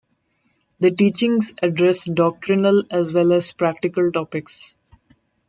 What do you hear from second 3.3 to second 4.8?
as practical topics.